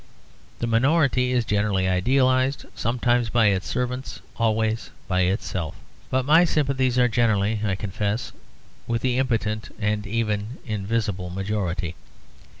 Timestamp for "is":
1.31-1.45